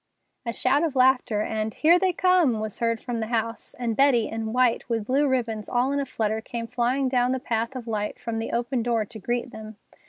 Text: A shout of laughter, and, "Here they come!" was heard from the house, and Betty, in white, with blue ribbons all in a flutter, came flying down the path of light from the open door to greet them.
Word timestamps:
A 0.47 0.51
shout 0.51 0.81
of 0.81 0.95
laughter, 0.95 1.41
and, 1.41 1.71
"Here 1.71 1.99
they 1.99 2.11
come!" 2.11 2.59
was 2.59 2.79
heard 2.79 2.99
from 2.99 3.19
the 3.19 3.27
house, 3.27 3.75
and 3.77 3.95
Betty, 3.95 4.27
in 4.27 4.51
white, 4.51 4.89
with 4.89 5.05
blue 5.05 5.27
ribbons 5.27 5.69
all 5.69 5.91
in 5.91 5.99
a 5.99 6.07
flutter, 6.07 6.41
came 6.41 6.65
flying 6.65 7.07
down 7.07 7.33
the 7.33 7.39
path 7.39 7.75
of 7.75 7.85
light 7.85 8.17
from 8.19 8.39
the 8.39 8.51
open 8.51 8.81
door 8.81 9.05
to 9.05 9.19
greet 9.19 9.51
them. 9.51 9.77